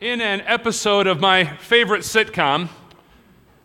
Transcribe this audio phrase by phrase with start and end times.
[0.00, 2.70] In an episode of my favorite sitcom,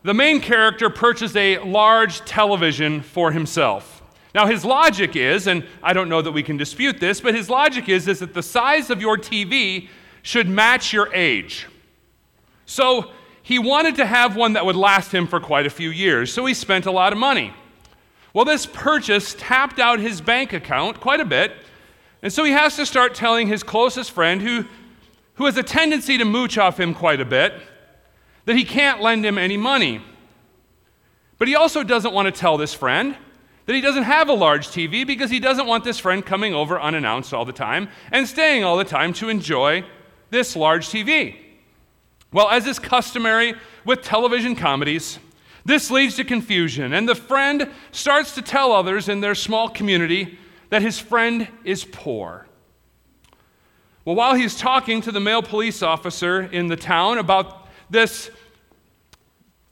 [0.02, 4.02] the main character purchased a large television for himself.
[4.34, 7.48] Now, his logic is, and I don't know that we can dispute this, but his
[7.48, 9.88] logic is, is that the size of your TV
[10.20, 11.68] should match your age.
[12.66, 13.12] So
[13.42, 16.44] he wanted to have one that would last him for quite a few years, so
[16.44, 17.54] he spent a lot of money.
[18.34, 21.54] Well, this purchase tapped out his bank account quite a bit,
[22.20, 24.66] and so he has to start telling his closest friend, who
[25.36, 27.54] who has a tendency to mooch off him quite a bit,
[28.44, 30.02] that he can't lend him any money.
[31.38, 33.16] But he also doesn't want to tell this friend
[33.66, 36.80] that he doesn't have a large TV because he doesn't want this friend coming over
[36.80, 39.84] unannounced all the time and staying all the time to enjoy
[40.30, 41.36] this large TV.
[42.32, 45.18] Well, as is customary with television comedies,
[45.64, 50.38] this leads to confusion, and the friend starts to tell others in their small community
[50.70, 52.46] that his friend is poor.
[54.06, 58.30] Well, while he's talking to the male police officer in the town about this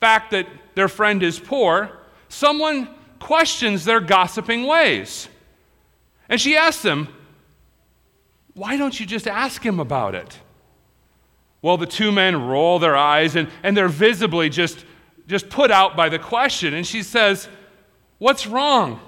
[0.01, 1.93] fact that their friend is poor,
[2.29, 2.89] someone
[3.21, 5.29] questions their gossiping ways.
[6.29, 7.07] And she asks him,
[8.55, 10.41] Why don't you just ask him about it?
[11.63, 14.85] Well, the two men roll their eyes and, and they're visibly just,
[15.29, 16.75] just put out by the question.
[16.75, 17.49] And she says,
[18.19, 18.99] What's wrong?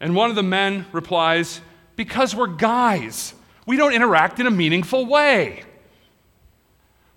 [0.00, 1.60] And one of the men replies,
[1.94, 3.32] Because we're guys.
[3.66, 5.64] We don't interact in a meaningful way.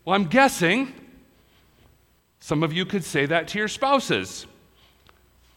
[0.05, 0.93] Well, I'm guessing
[2.39, 4.47] some of you could say that to your spouses.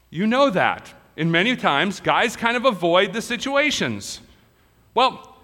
[0.09, 0.93] You know that.
[1.15, 4.19] And many times, guys kind of avoid the situations.
[4.93, 5.37] Well,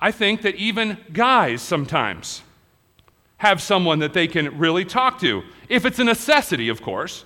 [0.00, 2.42] I think that even guys sometimes
[3.38, 7.24] have someone that they can really talk to, if it's a necessity, of course.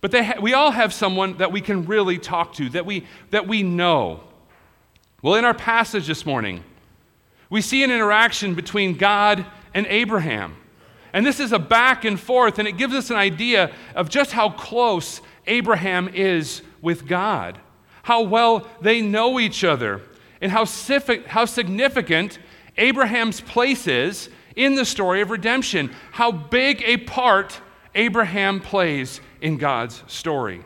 [0.00, 3.48] But ha- we all have someone that we can really talk to, that we, that
[3.48, 4.20] we know.
[5.22, 6.62] Well, in our passage this morning,
[7.48, 10.56] we see an interaction between God and Abraham.
[11.12, 14.32] And this is a back and forth, and it gives us an idea of just
[14.32, 17.58] how close Abraham is with God,
[18.02, 20.02] how well they know each other,
[20.40, 20.66] and how,
[21.26, 22.38] how significant
[22.76, 27.60] Abraham's place is in the story of redemption, how big a part
[27.94, 30.62] Abraham plays in God's story.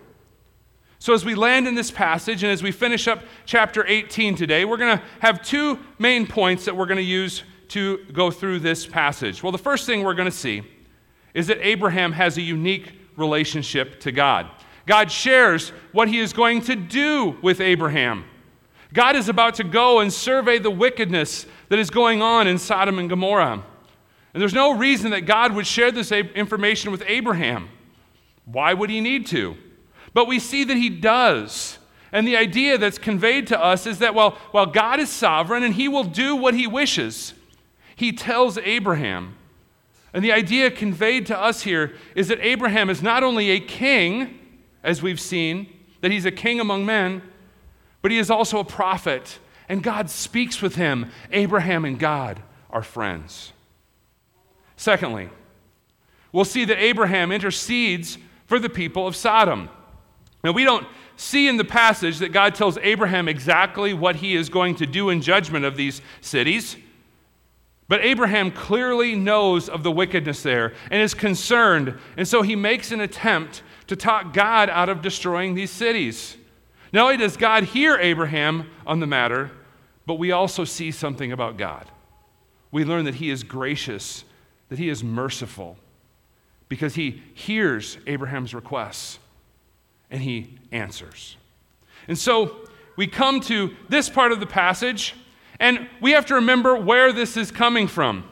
[1.00, 4.66] So, as we land in this passage and as we finish up chapter 18 today,
[4.66, 8.58] we're going to have two main points that we're going to use to go through
[8.58, 9.42] this passage.
[9.42, 10.62] Well, the first thing we're going to see
[11.32, 14.50] is that Abraham has a unique relationship to God.
[14.84, 18.26] God shares what he is going to do with Abraham.
[18.92, 22.98] God is about to go and survey the wickedness that is going on in Sodom
[22.98, 23.64] and Gomorrah.
[24.34, 27.70] And there's no reason that God would share this information with Abraham.
[28.44, 29.56] Why would he need to?
[30.12, 31.78] But we see that he does.
[32.12, 35.74] And the idea that's conveyed to us is that while, while God is sovereign and
[35.74, 37.34] he will do what he wishes,
[37.94, 39.36] he tells Abraham.
[40.12, 44.38] And the idea conveyed to us here is that Abraham is not only a king,
[44.82, 47.22] as we've seen, that he's a king among men,
[48.02, 49.38] but he is also a prophet.
[49.68, 51.10] And God speaks with him.
[51.30, 53.52] Abraham and God are friends.
[54.76, 55.28] Secondly,
[56.32, 59.68] we'll see that Abraham intercedes for the people of Sodom.
[60.42, 60.86] Now, we don't
[61.16, 65.10] see in the passage that God tells Abraham exactly what he is going to do
[65.10, 66.76] in judgment of these cities.
[67.88, 71.98] But Abraham clearly knows of the wickedness there and is concerned.
[72.16, 76.36] And so he makes an attempt to talk God out of destroying these cities.
[76.92, 79.50] Not only does God hear Abraham on the matter,
[80.06, 81.90] but we also see something about God.
[82.70, 84.24] We learn that he is gracious,
[84.68, 85.76] that he is merciful,
[86.68, 89.18] because he hears Abraham's requests
[90.10, 91.36] and he answers.
[92.08, 95.14] And so we come to this part of the passage,
[95.58, 98.24] and we have to remember where this is coming from.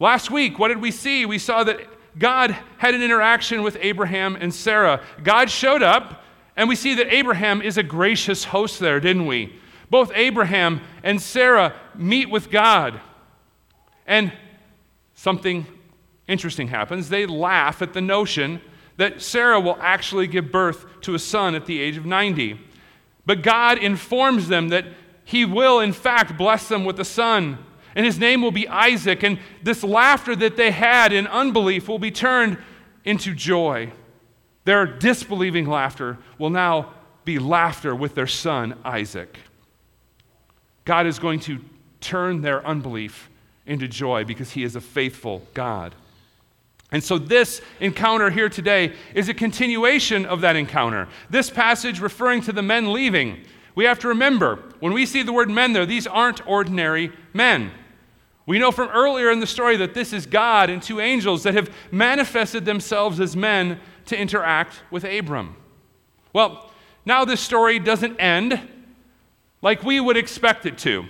[0.00, 1.26] Last week, what did we see?
[1.26, 1.80] We saw that
[2.18, 5.02] God had an interaction with Abraham and Sarah.
[5.22, 6.24] God showed up,
[6.56, 9.58] and we see that Abraham is a gracious host there, didn't we?
[9.90, 13.00] Both Abraham and Sarah meet with God.
[14.06, 14.32] And
[15.14, 15.66] something
[16.26, 17.08] interesting happens.
[17.08, 18.60] They laugh at the notion
[18.96, 22.60] that Sarah will actually give birth to a son at the age of 90.
[23.26, 24.86] But God informs them that
[25.24, 27.58] He will, in fact, bless them with a son,
[27.94, 29.22] and his name will be Isaac.
[29.22, 32.58] And this laughter that they had in unbelief will be turned
[33.04, 33.92] into joy.
[34.64, 36.92] Their disbelieving laughter will now
[37.24, 39.38] be laughter with their son, Isaac.
[40.84, 41.60] God is going to
[42.00, 43.30] turn their unbelief
[43.66, 45.94] into joy because He is a faithful God.
[46.94, 51.08] And so, this encounter here today is a continuation of that encounter.
[51.28, 53.44] This passage referring to the men leaving.
[53.74, 57.72] We have to remember when we see the word men there, these aren't ordinary men.
[58.46, 61.54] We know from earlier in the story that this is God and two angels that
[61.54, 65.56] have manifested themselves as men to interact with Abram.
[66.32, 66.70] Well,
[67.04, 68.68] now this story doesn't end
[69.62, 71.06] like we would expect it to.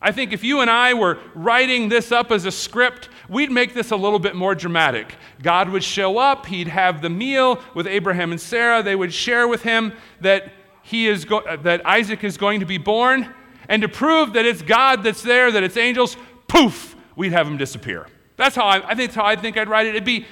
[0.00, 3.74] I think if you and I were writing this up as a script, we'd make
[3.74, 5.16] this a little bit more dramatic.
[5.42, 9.48] God would show up, he'd have the meal with Abraham and Sarah, they would share
[9.48, 10.52] with him that
[10.82, 13.34] he is go- uh, that Isaac is going to be born,
[13.68, 16.16] and to prove that it's God that's there, that it's angels,
[16.46, 18.06] poof, we'd have him disappear.
[18.36, 19.90] That's how I, I think that's how I think I'd write it.
[19.90, 20.26] It'd be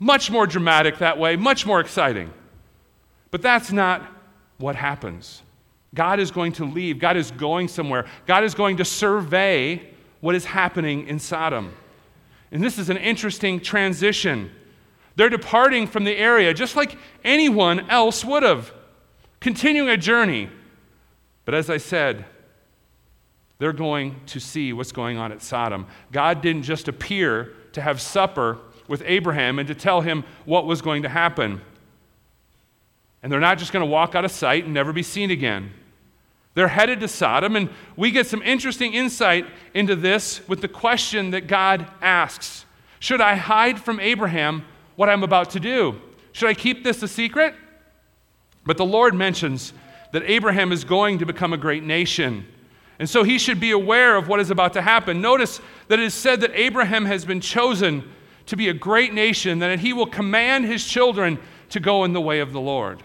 [0.00, 2.32] much more dramatic that way, much more exciting.
[3.30, 4.02] But that's not
[4.58, 5.42] what happens.
[5.94, 6.98] God is going to leave.
[6.98, 8.06] God is going somewhere.
[8.26, 11.72] God is going to survey what is happening in Sodom.
[12.50, 14.50] And this is an interesting transition.
[15.16, 18.72] They're departing from the area just like anyone else would have,
[19.40, 20.48] continuing a journey.
[21.44, 22.24] But as I said,
[23.58, 25.86] they're going to see what's going on at Sodom.
[26.10, 28.58] God didn't just appear to have supper
[28.88, 31.60] with Abraham and to tell him what was going to happen.
[33.22, 35.70] And they're not just going to walk out of sight and never be seen again.
[36.54, 41.30] They're headed to Sodom, and we get some interesting insight into this with the question
[41.30, 42.64] that God asks
[43.00, 44.64] Should I hide from Abraham
[44.96, 46.00] what I'm about to do?
[46.32, 47.54] Should I keep this a secret?
[48.64, 49.72] But the Lord mentions
[50.12, 52.46] that Abraham is going to become a great nation.
[52.98, 55.20] And so he should be aware of what is about to happen.
[55.20, 58.08] Notice that it is said that Abraham has been chosen
[58.46, 61.38] to be a great nation, that he will command his children
[61.70, 63.02] to go in the way of the Lord.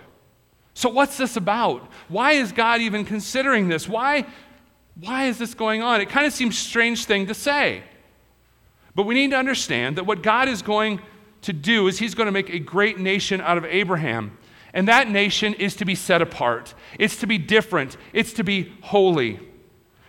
[0.80, 1.92] So, what's this about?
[2.08, 3.90] Why is God even considering this?
[3.90, 4.26] Why,
[4.96, 6.00] why is this going on?
[6.00, 7.84] It kind of seems strange thing to say.
[8.96, 11.02] But we need to understand that what God is going
[11.42, 14.38] to do is He's going to make a great nation out of Abraham.
[14.74, 18.72] And that nation is to be set apart, it's to be different, it's to be
[18.80, 19.42] holy.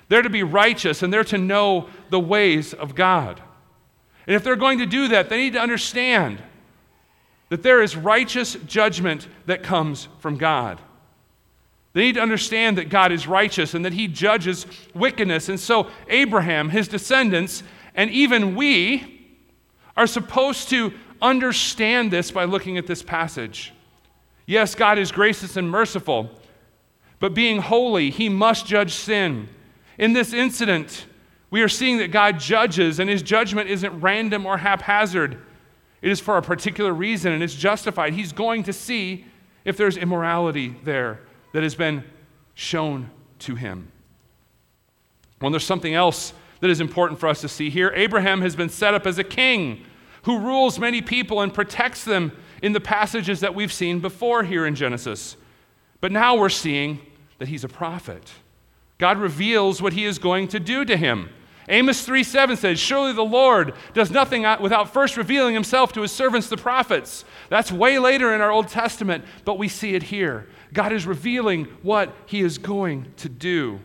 [0.09, 3.43] They're to be righteous and they're to know the ways of God.
[4.25, 6.41] And if they're going to do that, they need to understand
[7.51, 10.81] that there is righteous judgment that comes from God.
[11.93, 14.65] They need to understand that God is righteous and that he judges
[14.95, 15.49] wickedness.
[15.49, 17.63] And so, Abraham, his descendants,
[17.95, 19.27] and even we
[19.97, 23.73] are supposed to understand this by looking at this passage.
[24.47, 26.31] Yes, God is gracious and merciful,
[27.19, 29.49] but being holy, he must judge sin.
[29.99, 31.07] In this incident,
[31.51, 35.39] we are seeing that God judges, and his judgment isn't random or haphazard.
[36.03, 38.15] It is for a particular reason and it's justified.
[38.15, 39.27] He's going to see
[39.65, 41.21] if there's immorality there
[41.53, 42.05] that has been
[42.55, 43.11] shown
[43.41, 43.91] to him.
[45.41, 47.93] Well, there's something else that is important for us to see here.
[47.95, 49.85] Abraham has been set up as a king
[50.25, 52.33] who rules many people and protects them
[52.63, 55.37] in the passages that we've seen before here in Genesis.
[56.01, 57.01] But now we're seeing
[57.39, 58.31] that he's a prophet.
[58.99, 61.31] God reveals what he is going to do to him.
[61.71, 66.11] Amos 3 7 says, Surely the Lord does nothing without first revealing himself to his
[66.11, 67.25] servants, the prophets.
[67.49, 70.49] That's way later in our Old Testament, but we see it here.
[70.73, 73.81] God is revealing what he is going to do.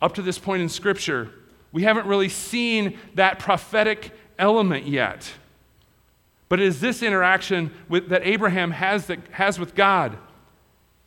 [0.00, 1.30] Up to this point in Scripture,
[1.72, 5.30] we haven't really seen that prophetic element yet.
[6.48, 10.16] But it is this interaction with, that Abraham has, that, has with God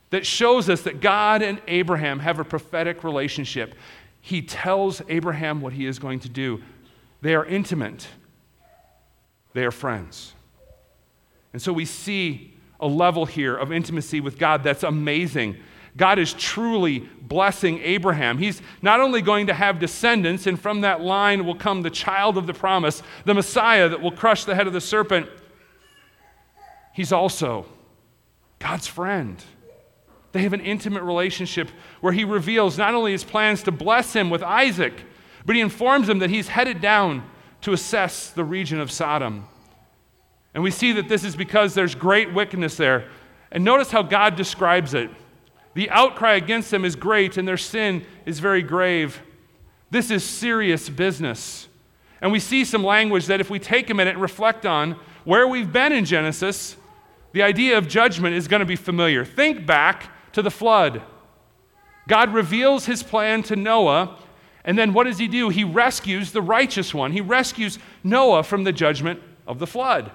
[0.09, 3.75] that shows us that God and Abraham have a prophetic relationship
[4.27, 6.61] he tells Abraham what he is going to do.
[7.21, 8.09] They are intimate,
[9.53, 10.33] they are friends.
[11.53, 15.55] And so we see a level here of intimacy with God that's amazing.
[15.95, 18.37] God is truly blessing Abraham.
[18.37, 22.37] He's not only going to have descendants, and from that line will come the child
[22.37, 25.29] of the promise, the Messiah that will crush the head of the serpent.
[26.93, 27.65] He's also
[28.59, 29.41] God's friend.
[30.31, 31.69] They have an intimate relationship
[32.01, 34.93] where he reveals not only his plans to bless him with Isaac,
[35.45, 37.23] but he informs him that he's headed down
[37.61, 39.47] to assess the region of Sodom.
[40.53, 43.09] And we see that this is because there's great wickedness there.
[43.51, 45.09] And notice how God describes it.
[45.73, 49.21] The outcry against them is great, and their sin is very grave.
[49.89, 51.67] This is serious business.
[52.21, 55.47] And we see some language that, if we take a minute and reflect on where
[55.47, 56.75] we've been in Genesis,
[57.31, 59.23] the idea of judgment is going to be familiar.
[59.23, 61.01] Think back to the flood.
[62.07, 64.19] God reveals his plan to Noah,
[64.63, 65.49] and then what does he do?
[65.49, 67.11] He rescues the righteous one.
[67.11, 70.11] He rescues Noah from the judgment of the flood.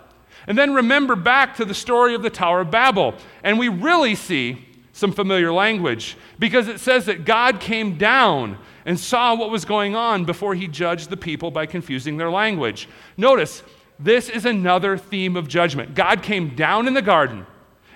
[0.47, 4.15] And then remember back to the story of the Tower of Babel, and we really
[4.15, 9.65] see some familiar language because it says that God came down and saw what was
[9.65, 12.89] going on before he judged the people by confusing their language.
[13.17, 13.65] Notice,
[13.99, 15.97] this is another theme of judgment.
[15.97, 17.45] God came down in the garden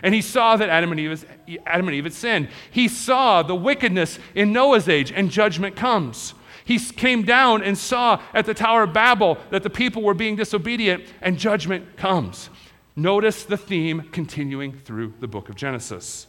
[0.02, 1.24] and he saw that Adam and, Eve,
[1.66, 2.48] Adam and Eve had sinned.
[2.70, 6.34] He saw the wickedness in Noah's age, and judgment comes.
[6.64, 10.36] He came down and saw at the Tower of Babel that the people were being
[10.36, 12.50] disobedient, and judgment comes.
[12.96, 16.26] Notice the theme continuing through the book of Genesis.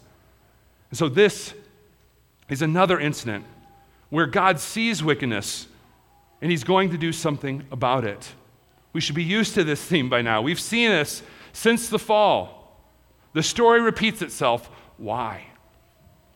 [0.89, 1.53] And so, this
[2.50, 3.45] is another incident
[4.09, 5.67] where God sees wickedness
[6.41, 8.33] and he's going to do something about it.
[8.93, 10.41] We should be used to this theme by now.
[10.41, 12.57] We've seen this since the fall.
[13.34, 14.69] The story repeats itself.
[14.98, 15.46] Why?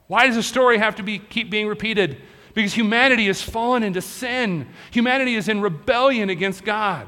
[0.08, 2.22] Why does the story have to be, keep being repeated?
[2.54, 4.68] Because humanity has fallen into sin.
[4.92, 7.08] Humanity is in rebellion against God.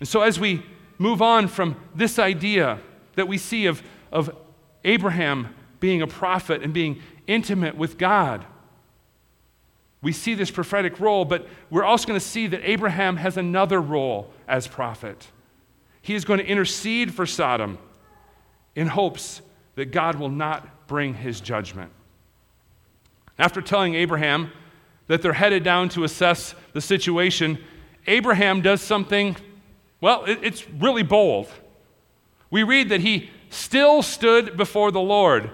[0.00, 0.64] And so, as we
[0.98, 2.80] move on from this idea
[3.14, 4.34] that we see of, of
[4.84, 8.44] Abraham being a prophet and being intimate with God,
[10.02, 13.80] we see this prophetic role, but we're also going to see that Abraham has another
[13.80, 15.28] role as prophet.
[16.02, 17.78] He is going to intercede for Sodom
[18.74, 19.42] in hopes
[19.74, 21.90] that God will not bring his judgment.
[23.38, 24.52] After telling Abraham
[25.06, 27.58] that they're headed down to assess the situation,
[28.06, 29.36] Abraham does something,
[30.00, 31.48] well, it's really bold.
[32.50, 35.50] We read that he still stood before the Lord.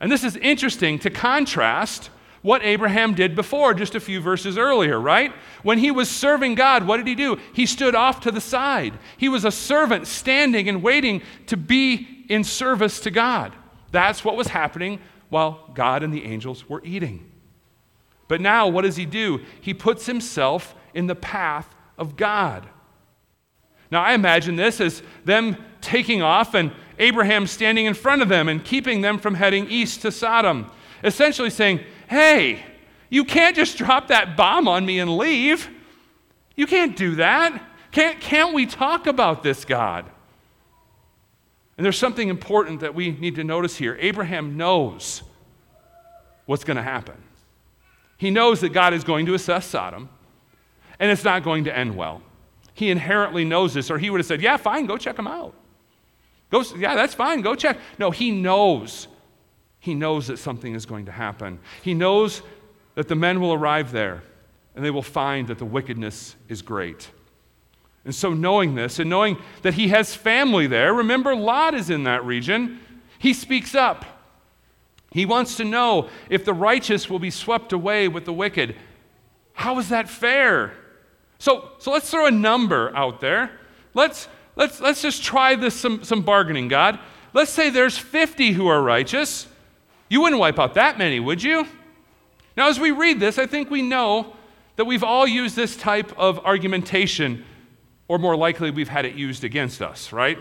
[0.00, 2.10] And this is interesting to contrast
[2.42, 5.32] what Abraham did before, just a few verses earlier, right?
[5.62, 7.40] When he was serving God, what did he do?
[7.54, 8.98] He stood off to the side.
[9.16, 13.52] He was a servant standing and waiting to be in service to God.
[13.90, 17.30] That's what was happening while God and the angels were eating.
[18.28, 19.40] But now, what does he do?
[19.60, 22.66] He puts himself in the path of God.
[23.90, 28.48] Now, I imagine this as them taking off and Abraham standing in front of them
[28.48, 30.70] and keeping them from heading east to Sodom,
[31.02, 32.64] essentially saying, Hey,
[33.10, 35.68] you can't just drop that bomb on me and leave.
[36.56, 37.62] You can't do that.
[37.90, 40.10] Can't, can't we talk about this, God?
[41.76, 43.96] And there's something important that we need to notice here.
[44.00, 45.22] Abraham knows
[46.46, 47.16] what's going to happen.
[48.16, 50.08] He knows that God is going to assess Sodom,
[50.98, 52.22] and it's not going to end well.
[52.74, 55.54] He inherently knows this, or he would have said, Yeah, fine, go check them out.
[56.50, 57.78] Go, yeah, that's fine, go check.
[57.98, 59.08] No, he knows
[59.84, 61.58] he knows that something is going to happen.
[61.82, 62.40] He knows
[62.94, 64.22] that the men will arrive there
[64.74, 67.10] and they will find that the wickedness is great.
[68.04, 72.04] And so, knowing this and knowing that he has family there, remember, Lot is in
[72.04, 72.80] that region,
[73.18, 74.04] he speaks up.
[75.10, 78.76] He wants to know if the righteous will be swept away with the wicked.
[79.52, 80.74] How is that fair?
[81.38, 83.58] So, so let's throw a number out there.
[83.94, 86.98] Let's, let's, let's just try this some, some bargaining, God.
[87.32, 89.46] Let's say there's 50 who are righteous
[90.08, 91.66] you wouldn't wipe out that many, would you?
[92.56, 94.34] Now, as we read this, I think we know
[94.76, 97.44] that we've all used this type of argumentation,
[98.08, 100.38] or more likely, we've had it used against us, right?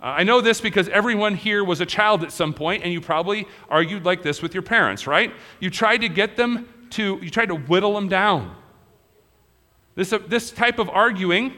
[0.00, 3.00] Uh, I know this because everyone here was a child at some point, and you
[3.00, 5.32] probably argued like this with your parents, right?
[5.60, 8.54] You tried to get them to, you tried to whittle them down.
[9.94, 11.54] This, uh, this type of arguing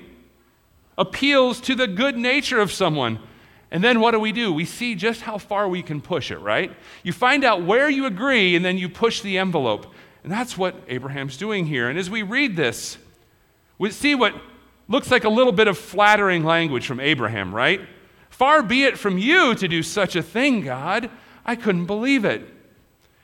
[0.96, 3.18] appeals to the good nature of someone
[3.70, 4.52] and then what do we do?
[4.52, 6.74] We see just how far we can push it, right?
[7.02, 9.92] You find out where you agree, and then you push the envelope.
[10.22, 11.88] And that's what Abraham's doing here.
[11.88, 12.98] And as we read this,
[13.78, 14.34] we see what
[14.88, 17.80] looks like a little bit of flattering language from Abraham, right?
[18.30, 21.11] Far be it from you to do such a thing, God.
[21.45, 22.42] I couldn't believe it.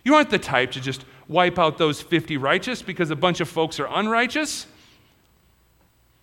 [0.05, 3.49] You aren't the type to just wipe out those 50 righteous because a bunch of
[3.49, 4.67] folks are unrighteous.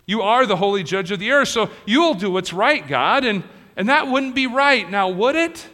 [0.05, 3.25] You are the holy judge of the earth, so you'll do what's right, God.
[3.25, 3.43] And
[3.75, 5.67] and that wouldn't be right, now would it?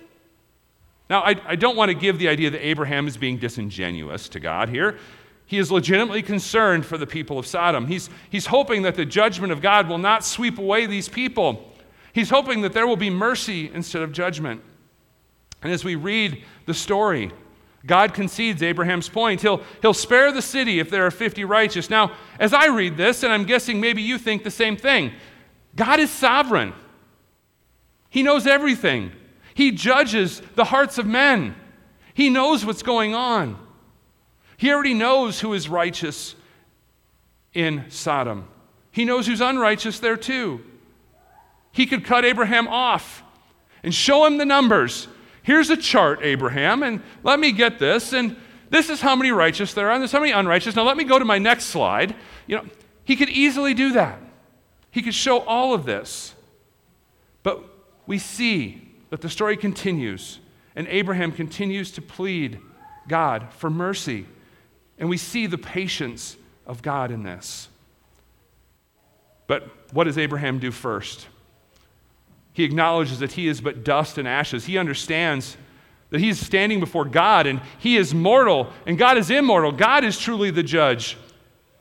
[1.10, 4.40] Now, I, I don't want to give the idea that Abraham is being disingenuous to
[4.40, 4.98] God here.
[5.48, 7.88] He is legitimately concerned for the people of Sodom.
[7.88, 11.74] He's, he's hoping that the judgment of God will not sweep away these people.
[12.12, 14.62] He's hoping that there will be mercy instead of judgment.
[15.64, 17.32] And as we read the story,
[17.86, 19.42] God concedes Abraham's point.
[19.42, 21.90] He'll, he'll spare the city if there are 50 righteous.
[21.90, 25.14] Now, as I read this, and I'm guessing maybe you think the same thing,
[25.78, 26.74] God is sovereign.
[28.10, 29.14] He knows everything.
[29.54, 31.56] He judges the hearts of men.
[32.14, 33.58] He knows what's going on.
[34.58, 36.36] He already knows who is righteous
[37.54, 38.48] in Sodom.
[38.92, 40.62] He knows who's unrighteous there too.
[41.72, 43.24] He could cut Abraham off
[43.84, 45.08] and show him the numbers.
[45.44, 48.14] Here's a chart, Abraham, and let me get this.
[48.14, 48.36] And
[48.70, 50.76] this is how many righteous there are, and there's how many unrighteous.
[50.76, 52.16] Now let me go to my next slide.
[52.48, 52.66] You know,
[53.04, 54.20] he could easily do that.
[54.90, 56.34] He could show all of this.
[57.44, 57.64] But
[58.08, 60.40] we see that the story continues,
[60.76, 62.60] and Abraham continues to plead
[63.08, 64.26] God for mercy.
[64.98, 67.70] And we see the patience of God in this.
[69.48, 71.28] But what does Abraham do first?
[72.54, 74.66] He acknowledges that he is but dust and ashes.
[74.66, 75.58] He understands
[76.10, 79.72] that he is standing before God and he is mortal and God is immortal.
[79.72, 81.18] God is truly the judge.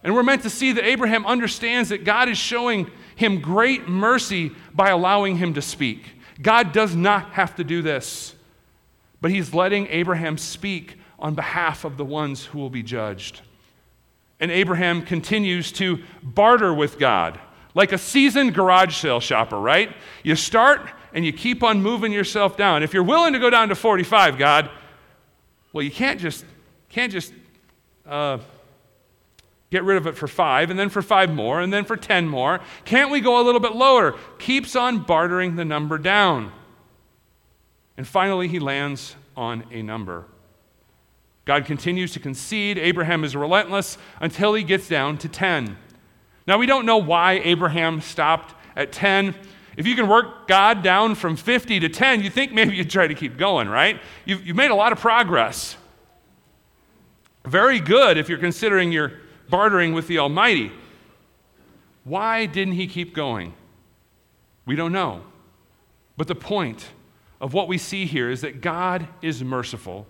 [0.02, 4.52] And we're meant to see that Abraham understands that God is showing him great mercy
[4.74, 6.12] by allowing him to speak.
[6.40, 8.34] God does not have to do this,
[9.20, 13.40] but he's letting Abraham speak on behalf of the ones who will be judged.
[14.38, 17.40] And Abraham continues to barter with God
[17.76, 19.94] like a seasoned garage sale shopper, right?
[20.22, 22.82] You start and you keep on moving yourself down.
[22.82, 24.70] If you're willing to go down to 45, God,
[25.72, 26.44] well, you can't just
[26.88, 27.34] can't just
[28.06, 28.38] uh,
[29.70, 32.26] get rid of it for five, and then for five more, and then for 10
[32.26, 32.60] more.
[32.86, 34.16] Can't we go a little bit lower?
[34.38, 36.52] Keeps on bartering the number down.
[37.98, 40.24] And finally, he lands on a number.
[41.46, 42.76] God continues to concede.
[42.76, 45.78] Abraham is relentless until he gets down to 10.
[46.46, 49.34] Now, we don't know why Abraham stopped at 10.
[49.76, 53.06] If you can work God down from 50 to 10, you think maybe you'd try
[53.06, 54.00] to keep going, right?
[54.24, 55.76] You've, you've made a lot of progress.
[57.44, 59.12] Very good if you're considering you're
[59.48, 60.72] bartering with the Almighty.
[62.02, 63.54] Why didn't he keep going?
[64.64, 65.22] We don't know.
[66.16, 66.86] But the point
[67.40, 70.06] of what we see here is that God is merciful.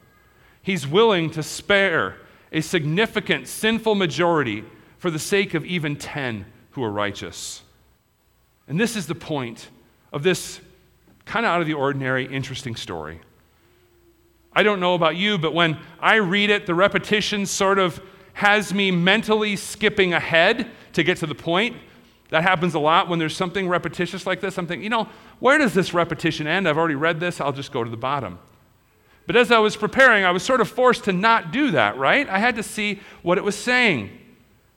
[0.67, 2.17] He's willing to spare
[2.51, 4.65] a significant sinful majority
[4.99, 7.63] for the sake of even 10 who are righteous.
[8.67, 9.69] And this is the point
[10.13, 10.61] of this
[11.25, 13.21] kind of out of the ordinary, interesting story.
[14.53, 18.01] I don't know about you, but when I read it, the repetition sort of
[18.33, 21.77] has me mentally skipping ahead to get to the point.
[22.31, 24.59] That happens a lot when there's something repetitious like this.
[24.59, 25.09] I'm thinking, you know,
[25.39, 26.69] where does this repetition end?
[26.69, 28.41] I've already read this, I'll just go to the bottom.
[29.27, 32.29] But as I was preparing, I was sort of forced to not do that, right?
[32.29, 34.11] I had to see what it was saying.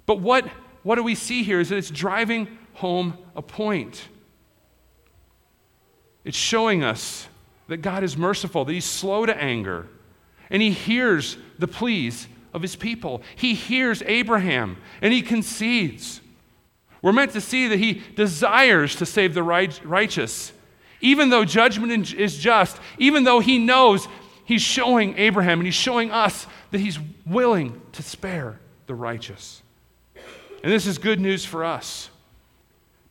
[0.05, 0.47] But what,
[0.81, 4.07] what do we see here is that it's driving home a point.
[6.25, 7.27] It's showing us
[7.67, 9.87] that God is merciful, that He's slow to anger,
[10.49, 13.21] and He hears the pleas of His people.
[13.35, 16.21] He hears Abraham and He concedes.
[17.01, 20.51] We're meant to see that He desires to save the righteous.
[21.01, 24.07] Even though judgment is just, even though He knows
[24.49, 29.61] He's showing Abraham and He's showing us that He's willing to spare the righteous.
[30.63, 32.09] And this is good news for us.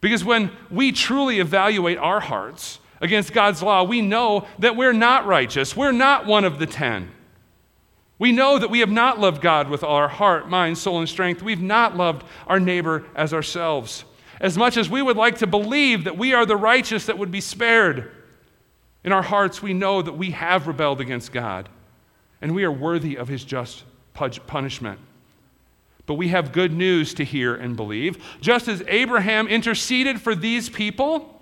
[0.00, 5.26] Because when we truly evaluate our hearts against God's law, we know that we're not
[5.26, 5.76] righteous.
[5.76, 7.12] We're not one of the ten.
[8.18, 11.08] We know that we have not loved God with all our heart, mind, soul, and
[11.08, 11.40] strength.
[11.40, 14.04] We've not loved our neighbor as ourselves.
[14.40, 17.30] As much as we would like to believe that we are the righteous that would
[17.30, 18.10] be spared,
[19.04, 21.68] in our hearts we know that we have rebelled against God
[22.40, 23.84] and we are worthy of his just
[24.14, 24.98] punishment.
[26.06, 28.22] But we have good news to hear and believe.
[28.40, 31.38] Just as Abraham interceded for these people,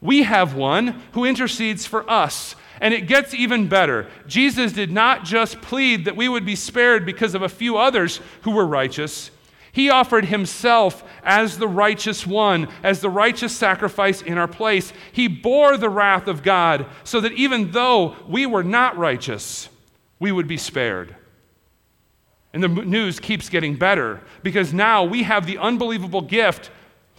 [0.00, 2.56] we have one who intercedes for us.
[2.80, 4.08] And it gets even better.
[4.26, 8.20] Jesus did not just plead that we would be spared because of a few others
[8.42, 9.30] who were righteous.
[9.72, 14.92] He offered himself as the righteous one, as the righteous sacrifice in our place.
[15.12, 19.70] He bore the wrath of God so that even though we were not righteous,
[20.18, 21.16] we would be spared.
[22.52, 26.70] And the news keeps getting better because now we have the unbelievable gift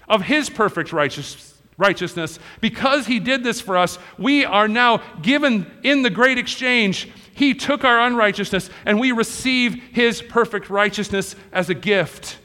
[0.08, 2.38] of His perfect righteous, righteousness.
[2.62, 7.10] Because He did this for us, we are now given in the great exchange.
[7.34, 12.38] He took our unrighteousness and we receive His perfect righteousness as a gift.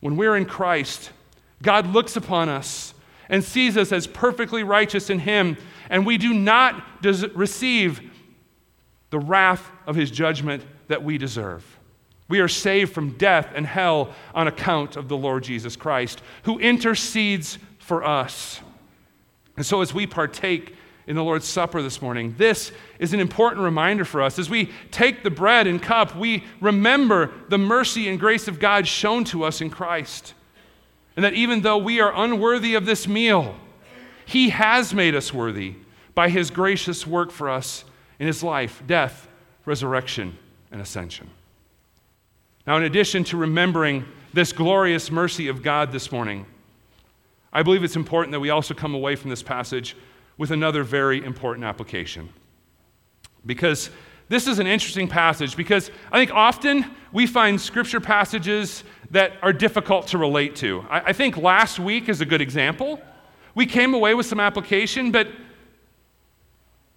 [0.00, 1.10] When we're in Christ,
[1.62, 2.94] God looks upon us
[3.28, 5.56] and sees us as perfectly righteous in Him,
[5.88, 8.00] and we do not receive
[9.10, 11.64] the wrath of His judgment that we deserve.
[12.28, 16.58] We are saved from death and hell on account of the Lord Jesus Christ, who
[16.58, 18.60] intercedes for us.
[19.56, 20.74] And so, as we partake
[21.10, 22.70] in the Lord's Supper this morning, this
[23.00, 24.38] is an important reminder for us.
[24.38, 28.86] As we take the bread and cup, we remember the mercy and grace of God
[28.86, 30.34] shown to us in Christ.
[31.16, 33.56] And that even though we are unworthy of this meal,
[34.24, 35.74] He has made us worthy
[36.14, 37.84] by His gracious work for us
[38.20, 39.26] in His life, death,
[39.64, 40.38] resurrection,
[40.70, 41.28] and ascension.
[42.68, 46.46] Now, in addition to remembering this glorious mercy of God this morning,
[47.52, 49.96] I believe it's important that we also come away from this passage
[50.40, 52.26] with another very important application.
[53.44, 53.90] Because
[54.30, 59.52] this is an interesting passage, because I think often we find scripture passages that are
[59.52, 60.82] difficult to relate to.
[60.88, 63.02] I, I think last week is a good example.
[63.54, 65.28] We came away with some application, but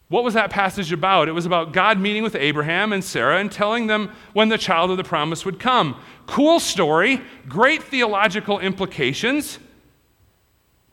[0.08, 1.28] what was that passage about?
[1.28, 4.90] It was about God meeting with Abraham and Sarah and telling them when the child
[4.90, 6.00] of the promise would come.
[6.28, 9.60] Cool story, great theological implications,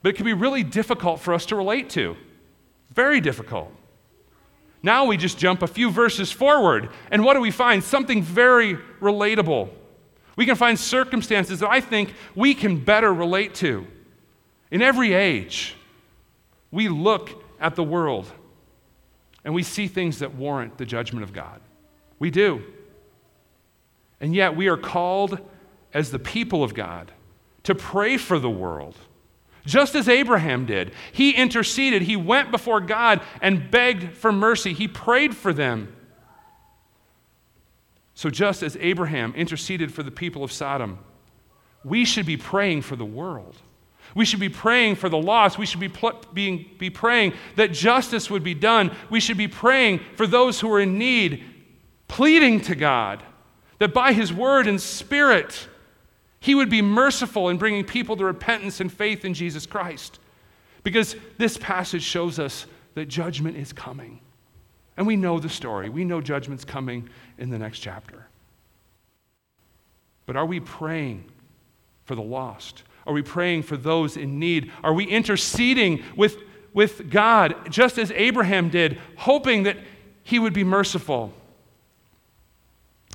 [0.01, 2.17] but it can be really difficult for us to relate to.
[2.93, 3.71] Very difficult.
[4.83, 7.83] Now we just jump a few verses forward, and what do we find?
[7.83, 9.69] Something very relatable.
[10.35, 13.85] We can find circumstances that I think we can better relate to.
[14.71, 15.75] In every age,
[16.71, 18.31] we look at the world
[19.43, 21.59] and we see things that warrant the judgment of God.
[22.19, 22.63] We do.
[24.19, 25.39] And yet, we are called
[25.93, 27.11] as the people of God
[27.63, 28.95] to pray for the world,
[29.65, 30.93] just as Abraham did.
[31.11, 35.95] He interceded, he went before God and begged for mercy, he prayed for them.
[38.13, 40.99] So, just as Abraham interceded for the people of Sodom,
[41.83, 43.55] we should be praying for the world.
[44.13, 45.57] We should be praying for the lost.
[45.57, 48.95] We should be, pl- being, be praying that justice would be done.
[49.09, 51.43] We should be praying for those who are in need,
[52.07, 53.23] pleading to God
[53.79, 55.67] that by His word and spirit,
[56.41, 60.19] He would be merciful in bringing people to repentance and faith in Jesus Christ.
[60.83, 64.19] Because this passage shows us that judgment is coming.
[64.97, 65.87] And we know the story.
[65.87, 68.25] We know judgment's coming in the next chapter.
[70.25, 71.25] But are we praying
[72.05, 72.83] for the lost?
[73.05, 74.71] Are we praying for those in need?
[74.83, 76.37] Are we interceding with,
[76.73, 79.77] with God, just as Abraham did, hoping that
[80.23, 81.33] he would be merciful?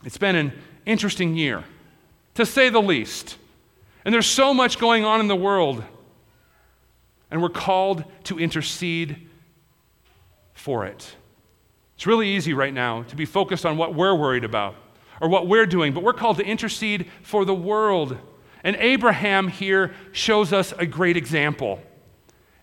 [0.05, 0.53] It's been an
[0.85, 1.65] interesting year,
[2.37, 3.37] to say the least.
[4.05, 5.83] And there's so much going on in the world.
[7.31, 9.29] And we're called to intercede
[10.55, 11.17] for it.
[11.97, 14.77] It's really easy right now to be focused on what we're worried about
[15.21, 18.19] or what we're doing, but we're called to intercede for the world.
[18.63, 21.81] And Abraham here shows us a great example.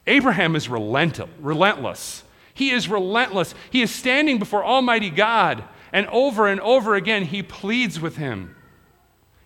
[0.05, 2.23] Abraham is relentless.
[2.53, 3.55] He is relentless.
[3.71, 8.55] He is standing before Almighty God, and over and over again, he pleads with him.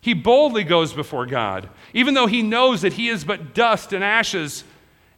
[0.02, 4.04] He boldly goes before God, even though he knows that he is but dust and
[4.04, 4.64] ashes,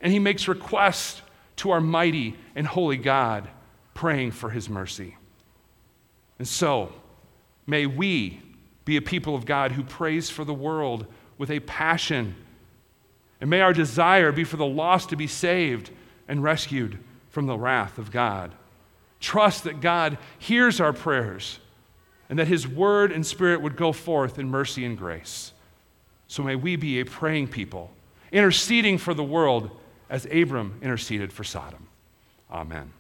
[0.02, 1.22] and he makes requests
[1.58, 3.50] to our mighty and holy God,
[3.94, 5.18] praying for his mercy.
[6.38, 6.94] And so,
[7.68, 8.42] may we
[8.86, 11.06] be a people of God who prays for the world
[11.38, 12.36] with a passion.
[13.42, 15.92] And may our desire be for the lost to be saved
[16.28, 16.98] and rescued
[17.30, 18.54] from the wrath of God.
[19.20, 21.60] Trust that God hears our prayers
[22.30, 25.52] and that His word and spirit would go forth in mercy and grace.
[26.28, 27.92] So may we be a praying people,
[28.32, 29.72] interceding for the world
[30.10, 31.88] as Abram interceded for Sodom.
[32.52, 32.94] Amen.